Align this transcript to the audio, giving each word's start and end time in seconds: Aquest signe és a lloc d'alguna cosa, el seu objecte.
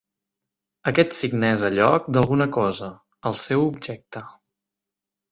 Aquest 0.91 1.11
signe 1.17 1.51
és 1.57 1.65
a 1.67 1.69
lloc 1.73 2.07
d'alguna 2.17 2.47
cosa, 2.55 2.87
el 3.31 3.37
seu 3.43 3.61
objecte. 3.67 4.23